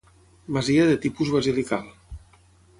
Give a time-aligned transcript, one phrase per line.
[0.55, 1.95] Masia de tipus basilical.